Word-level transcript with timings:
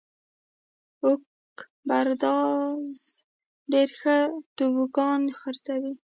اوک 1.03 1.21
برادرز 1.87 2.95
ډېر 3.71 3.89
ښه 3.99 4.17
توبوګان 4.57 5.21
خرڅوي. 5.39 5.93